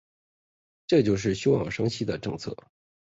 [0.87, 2.57] 这就是休养生息的政策。